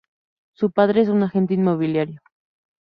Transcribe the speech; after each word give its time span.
Su 0.55 0.71
padre 0.71 1.01
es 1.01 1.09
un 1.09 1.21
agente 1.21 1.53
inmobiliario. 1.53 2.21